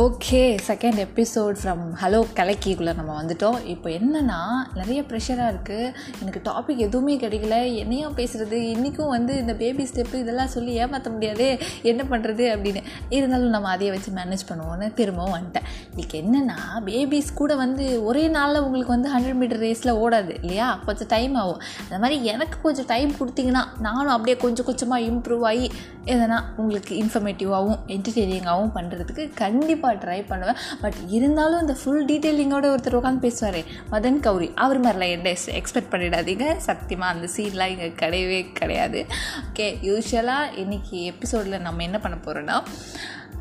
[0.00, 3.56] Okay second episode from hello கலக்கிக்குள்ளே நம்ம வந்துட்டோம்.
[3.66, 4.36] இப்போ என்னென்னா
[4.74, 5.92] நிறைய ப்ரெஷராக இருக்குது
[6.22, 7.56] எனக்கு டாபிக் எதுவுமே கிடைக்கல.
[7.74, 11.58] என்னையா பேசுகிறது இன்றைக்கும் வந்து இந்த பேபி ஸ்டெப்பு இதெல்லாம் சொல்லி ஏமாற்ற முடியாது.
[11.82, 12.82] என்ன பண்ணுறது அப்படின்னு.
[13.08, 15.66] இருந்தாலும் நம்ம அதையே வச்சு மேனேஜ் பண்ணுவோன்னு திரும்பவும் வந்துட்டேன்.
[15.94, 16.58] இதுக்கு என்னென்னா
[16.88, 20.80] பேபிஸ் கூட வந்து ஒரே நாளில் உங்களுக்கு வந்து ஹண்ட்ரட் மீட்டர் ரேஸில் ஓடாது இல்லையா?
[20.86, 21.60] கொஞ்சம் டைம் ஆகும்.
[21.84, 25.68] அந்த மாதிரி எனக்கு கொஞ்சம் டைம் கொடுத்தீங்கன்னா நானும் அப்படியே கொஞ்சம் கொஞ்சமாக இம்ப்ரூவ் ஆகி
[26.04, 30.56] எதனா உங்களுக்கு இன்ஃபர்மேட்டிவாகவும் என்டர்டெய்னிங்காகவும் பண்ணுறதுக்கு கண்டிப்பாக ட்ரை பண்ணுவேன்.
[30.80, 33.60] பட் இருந்தாலும் இந்த ஃபுல் டீட்டெயிலிங்கோட ஒருத்தர் உட்காந்து பேசுவார்
[33.92, 34.52] மதன் கௌரி.
[34.54, 36.56] அவர் மாதிரிலாம் என்ன எக்ஸ்பெக்ட் பண்ணிடாதீங்க.
[36.56, 39.06] சத்தியமாக அந்த சீன்லாம் இங்கே கிடையவே கிடையாது.
[39.48, 42.58] ஓகே யூஸ்வலாக இன்றைக்கி எபிசோடில் நம்ம என்ன பண்ண போகிறோன்னா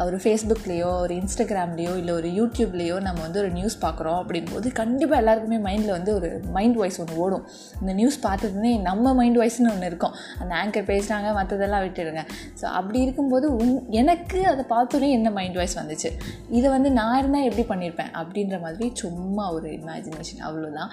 [0.06, 5.58] ஒரு ஃபேஸ்புக்லேயோ ஒரு இன்ஸ்டாகிராம்லேயோ இல்லை ஒரு யூடியூப்லேயோ நம்ம வந்து ஒரு நியூஸ் பார்க்குறோம் அப்படிங்கும்போது கண்டிப்பாக எல்லாருக்குமே
[5.68, 7.46] மைண்டில் வந்து ஒரு மைண்ட் வாய்ஸ் ஒன்று ஓடும்.
[7.82, 10.16] இந்த நியூஸ் பார்த்ததுன்னே நம்ம மைண்ட் வாய்ஸ்னு ஒன்று இருக்கும்.
[10.40, 12.24] அந்த ஆங்கர் பேசுகிறாங்க மற்றதெல்லாம் விட்டுடுங்க.
[12.62, 16.12] ஸோ அப்படி இருக்கும்போது உன் எனக்கு அதை பார்த்தோன்னே என்ன மைண்ட் வாய்ஸ் வந்துச்சு?
[16.50, 20.92] இதை வந்து நான் இருந்தால் எப்படி பண்ணியிருப்பேன் அப்படின்ற மாதிரி சும்மா ஒரு இமேஜினேஷன் அவ்வளோதான்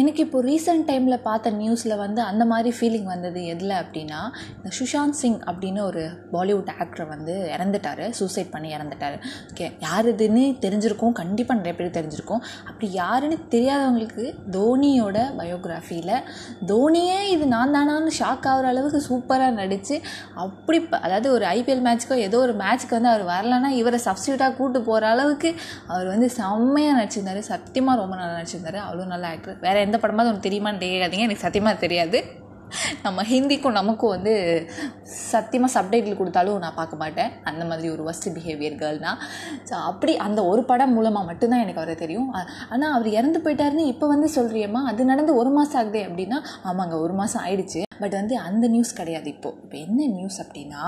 [0.00, 4.20] எனக்கு இப்போது ரீசெண்ட் டைமில் பார்த்த நியூஸில் வந்து அந்த மாதிரி ஃபீலிங் வந்தது எதில் அப்படின்னா
[4.56, 6.02] இந்த சுஷாந்த் சிங் அப்படின்னு ஒரு
[6.34, 9.16] பாலிவுட் ஆக்டர் வந்து இறந்துட்டார் சூசைட் பண்ணி இறந்துட்டார்.
[9.50, 12.42] ஓகே யார் இதுன்னு தெரிஞ்சிருக்கும் கண்டிப்பாக நிறைய பேர் தெரிஞ்சிருக்கும்.
[12.68, 14.24] அப்படி யாருன்னு தெரியாதவங்களுக்கு
[14.56, 16.14] தோனியோட பயோகிராஃபியில்
[16.72, 19.98] தோனியே இது நான் தானான்னு ஷாக் ஆகிற அளவுக்கு சூப்பராக நடித்து
[20.46, 25.10] அப்படி அதாவது ஒரு ஐபிஎல் மேட்ச்க்கோ ஏதோ ஒரு மேட்ச்க்கு வந்து அவர் வரலன்னா இவரை சப்ஸ்டியூட்டாக கூப்பிட்டு போகிற
[25.14, 25.52] அளவுக்கு
[25.92, 27.42] அவர் வந்து செம்மையாக நடிச்சிருந்தார்.
[27.52, 28.80] சத்தியமாக ரொம்ப நல்லா நடிச்சிருந்தார்.
[28.88, 32.20] அவ்வளோ நல்ல ஆக்டர் வேறு எந்த படமாவது ஒன்று தெரியுமான்னு தெரியாதீங்க எனக்கு சத்தியமாக தெரியாது.
[33.04, 34.32] நம்ம ஹிந்திக்கும் நமக்கும் வந்து
[35.32, 37.32] சத்தியமாக சப்டைட்டில் கொடுத்தாலும் நான் பார்க்க மாட்டேன்.
[37.50, 39.12] அந்த மாதிரி ஒரு ஒஸ்ட் பிஹேவியர் கேர்ள்னா
[39.68, 42.30] ஸோ அப்படி அந்த ஒரு படம் மூலமாக மட்டும்தான் எனக்கு அவரை தெரியும்.
[42.72, 46.38] ஆனால் அவர் இறந்து போயிட்டாருன்னு இப்போ வந்து சொல்கிறியம்மா அது நடந்து ஒரு மாதம் ஆகுதே அப்படின்னா
[46.70, 47.82] ஆமாங்க ஒரு மாதம் ஆயிடுச்சு.
[48.02, 50.84] பட் வந்து அந்த நியூஸ் கிடையாது இப்போது இப்போ என்ன நியூஸ் அப்படின்னா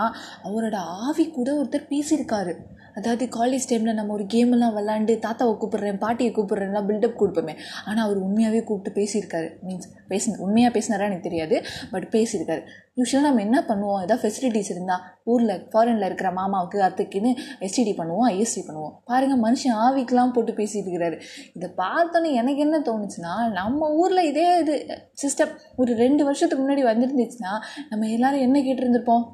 [0.47, 0.79] அவரோட
[1.09, 2.55] ஆவி கூட ஒருத்தர் பேசியிருக்காரு.
[2.95, 7.57] அதாவது காலேஜ் டைமில் நம்ம ஒரு கேமெல்லாம் விளாண்டு தாத்தாவை கூப்பிட்றேன் பாட்டியை கூப்பிட்றேன்லாம் பில்டப் கொடுப்போமே.
[7.85, 9.49] ஆனால் அவர் உண்மையாகவே கூப்பிட்டு பேசியிருக்காரு.
[9.67, 12.63] மீன்ஸ் பேச உண்மையாக பேசினாரா எனக்கு தெரியாது பட் பேசியிருக்காரு.
[12.97, 14.01] யூஸ்வலாக நம்ம என்ன பண்ணுவோம்?
[14.03, 18.95] ஏதாவது ஃபெசிலிட்டிஸ் இருந்தால் ஊரில் ஃபாரினில் இருக்கிற மாமாவுக்கு அத்தைக்குன்னு எஸ்டிடி பண்ணுவோம் ஐஎஸ்டி பண்ணுவோம்.
[19.05, 21.21] பாருங்கள் மனுஷன் ஆவிக்கெலாம் போட்டு பேசிட்டு இருக்கிறாரு
[21.55, 24.75] இதை பார்த்தோன்னே எனக்கு என்ன தோணுச்சுன்னா நம்ம ஊரில் இதே இது
[25.23, 27.55] சிஸ்டம் ஒரு ரெண்டு வருஷத்துக்கு முன்னாடி வந்துருந்துச்சுன்னா
[27.89, 29.25] நம்ம எல்லோரும் என்ன கேட்டிருந்துருப்போம்?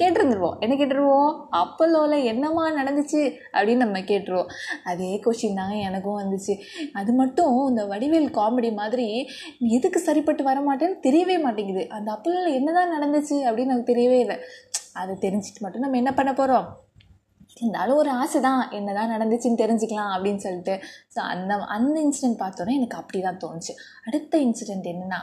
[0.00, 0.58] கேட்டிருந்துருவோம்.
[0.58, 1.32] என்ன கேட்டுருவோம்?
[1.52, 3.20] அப்பல்லோவில் என்னம்மா நடந்துச்சு
[3.52, 4.50] அப்படின்னு நம்ம கேட்டுருவோம்.
[4.84, 6.56] அதே கொஷின் தாங்க எனக்கும் வந்துச்சு.
[6.92, 9.28] அது மட்டும் இந்த வடிவேல் காமெடி மாதிரி
[9.58, 11.88] எதுக்கு சரிப்பட்டு வர மாட்டேன்னு தெரியவே மாட்டேங்குது.
[11.88, 14.36] அந்த அப்பல்லோவில் என்ன தான் நடந்துச்சு அப்படின்னு எனக்கு தெரியவே இல்லை.
[14.92, 16.68] அதை தெரிஞ்சுட்டு மட்டும் நம்ம என்ன பண்ண போகிறோம்
[17.56, 20.74] இருந்தாலும் ஒரு ஆசை தான் என்ன தான் நடந்துச்சுன்னு தெரிஞ்சுக்கலாம் அப்படின்னு சொல்லிட்டு.
[21.14, 23.72] ஸோ அந்த அந்த இன்சிடென்ட் பார்த்தோன்னே எனக்கு அப்படி தான் தோணுச்சு.
[24.08, 25.20] அடுத்த இன்சிடெண்ட் என்னென்னா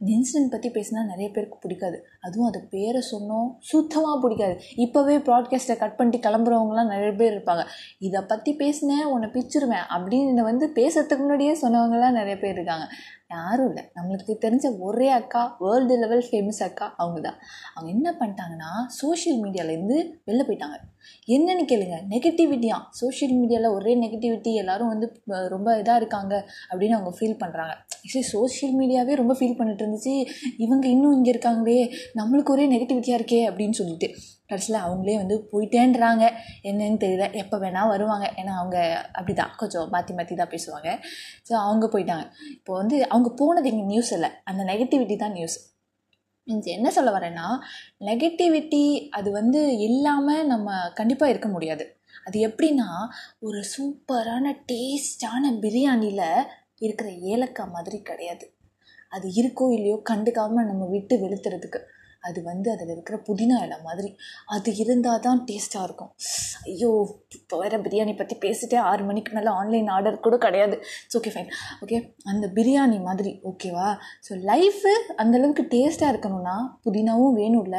[0.00, 1.98] இந்த இன்சிடென்ட் பற்றி பேசினா நிறைய பேருக்கு பிடிக்காது.
[2.26, 4.56] அதுவும் அது பேரை சொன்னோம் சுத்தமாக பிடிக்காது.
[4.84, 7.64] இப்போவே ப்ராட்காஸ்ட்டை கட் பண்ணிட்டு கிளம்புறவங்களாம் நிறைய பேர் இருப்பாங்க.
[7.98, 12.86] இதை பற்றி பேசினேன் உன்னை பிச்சிருவேன் அப்படின்னு வந்து பேசுறதுக்கு முன்னாடியே சொன்னவங்களாம் நிறைய பேர் இருக்காங்க.
[13.30, 13.82] யாரும் இல்லை.
[13.96, 17.38] நம்மளுக்கு தெரிஞ்ச ஒரே அக்கா வேர்ல்டு லெவல் ஃபேமஸ் அக்கா அவங்க தான்
[17.74, 18.70] அவங்க என்ன பண்ணிட்டாங்கன்னா
[19.00, 19.96] சோஷியல் மீடியாவிலேருந்து
[20.28, 20.78] வெளில போயிட்டாங்க.
[21.28, 25.08] என்னன்னு கேளுங்க நெகட்டிவிட்டியாக சோஷியல் மீடியாவில் ஒரே நெகட்டிவிட்டி எல்லோரும் வந்து
[25.54, 26.34] ரொம்ப இதாக இருக்காங்க
[26.70, 27.74] அப்படின்னு அவங்க ஃபீல் பண்ணுறாங்க
[28.06, 30.12] ஆக்சுவலி சோஷியல் மீடியாவே ரொம்ப ஃபீல் பண்ணிட்டு இருந்துச்சு
[30.64, 31.78] இவங்க இன்னும் இங்கே இருக்காங்களே
[32.18, 34.08] நம்மளுக்கு ஒரே நெகட்டிவிட்டியாக இருக்கே அப்படின்னு சொல்லிட்டு.
[34.50, 36.24] கடைசியில் அவங்களே வந்து போயிட்டேன்றாங்க.
[36.70, 38.26] என்னன்னு தெரியல எப்போ வேணால் வருவாங்க.
[38.40, 38.76] ஏன்னா அவங்க
[39.18, 40.90] அப்படி தான் கொஞ்சம் மாற்றி மாற்றி தான் பேசுவாங்க.
[41.48, 42.26] ஸோ அவங்க போயிட்டாங்க.
[42.58, 44.30] இப்போ வந்து அவங்க போனது இங்கே நியூஸ் இல்லை.
[44.50, 45.56] அந்த நெகட்டிவிட்டி தான் நியூஸ்
[46.46, 47.46] மீன்ஸ் என்ன சொல்ல வரேன்னா
[48.08, 48.84] நெகட்டிவிட்டி
[49.18, 51.86] அது வந்து இல்லாமல் நம்ம கண்டிப்பாக இருக்க முடியாது.
[52.28, 52.88] அது எப்படின்னா
[53.46, 56.24] ஒரு சூப்பரான டேஸ்டான பிரியாணியில்
[56.84, 58.46] இருக்கிற ஏலக்காய் மாதிரி கிடையாது.
[59.16, 61.80] அது இருக்கோ இல்லையோ கண்டுக்காமல் நம்ம விட்டு வெளுத்துறதுக்கு.
[62.28, 64.08] அது வந்து அதில் இருக்கிற புதினா இலை மாதிரி.
[64.54, 66.10] அது இருந்தால் தான் டேஸ்ட்டாக இருக்கும்.
[66.70, 66.88] ஐயோ
[67.36, 70.76] இப்போ வேறு பிரியாணி பற்றி பேசிட்டே ஆறு மணிக்கு மேலே ஆன்லைன் ஆர்டர் கூட கிடையாது.
[71.04, 71.52] இட்ஸ் ஓகே ஃபைன்
[71.84, 71.98] ஓகே
[72.32, 73.88] அந்த பிரியாணி மாதிரி ஓகேவா
[74.28, 76.56] ஸோ லைஃபு அந்தளவுக்கு டேஸ்ட்டாக இருக்கணும்னா
[76.86, 77.78] புதினாவும் வேணும்ல.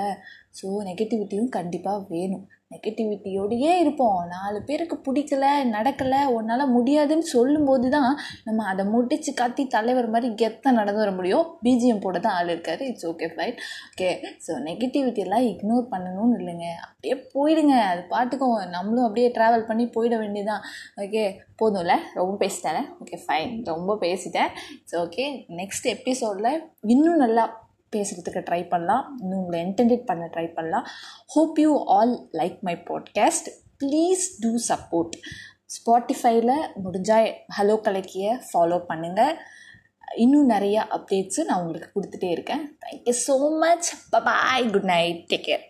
[0.60, 2.46] ஸோ நெகட்டிவிட்டியும் கண்டிப்பாக வேணும்.
[2.72, 4.18] நெகட்டிவிட்டியோடையே இருப்போம்.
[4.36, 8.12] நாலு பேருக்கு பிடிக்கல நடக்கலை உன்னால் முடியாதுன்னு சொல்லும்போது தான்
[8.48, 11.46] நம்ம அதை முடிச்சு கத்தி தலைவர் மாதிரி கெத்தாக நடந்து வர முடியும்.
[11.66, 12.82] பிஜிஎம் போட தான் ஆள் இருக்காரு.
[12.92, 13.58] It's okay fine
[13.92, 14.10] okay
[14.48, 16.68] so நெகட்டிவிட்டியெல்லாம் ignore பண்ணணும்னு இல்லைங்க.
[16.88, 17.76] அப்படியே போயிடுங்க.
[17.92, 20.66] அது பாட்டுக்கும் நம்மளும் அப்படியே ட்ராவல் பண்ணி போயிட வேண்டியதான்
[21.06, 21.24] ஓகே
[21.62, 21.94] போதும்ல?
[22.20, 22.90] ரொம்ப பேசிட்டேன்.
[23.04, 24.52] ஓகே ஃபைன் ரொம்ப பேசிட்டேன்.
[24.90, 25.26] ஸோ ஓகே
[25.62, 26.52] நெக்ஸ்ட் எபிசோடில்
[26.96, 27.46] இன்னும் நல்லா
[27.96, 29.18] பேசுகிறதுக்கு ட்ரை பண்ணலாம்.
[29.22, 30.88] இன்னும் உங்களை என்டர்டெயின் பண்ண ட்ரை பண்ணலாம்.
[31.28, 33.50] Hope you all like my podcast
[33.84, 35.16] please do support
[35.76, 36.52] ஸ்பாட்டிஃபைல
[36.84, 39.34] முடிஞ்சால் ஹலோ கலக்கியை ஃபாலோ பண்ணுங்கள்
[40.16, 42.78] இன்னும் நிறைய அப்டேட்ஸு நான் உங்களுக்கு கொடுத்துட்டே இருக்கேன்.
[42.84, 45.66] Thank you so much bye good night take care